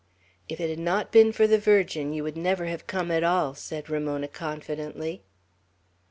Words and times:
"If 0.49 0.59
it 0.59 0.71
had 0.71 0.79
not 0.79 1.11
been 1.11 1.31
for 1.31 1.45
the 1.45 1.59
Virgin, 1.59 2.11
you 2.11 2.23
would 2.23 2.35
never 2.35 2.65
have 2.65 2.87
come 2.87 3.11
at 3.11 3.23
all," 3.23 3.53
said 3.53 3.87
Ramona, 3.87 4.27
confidently. 4.29 5.21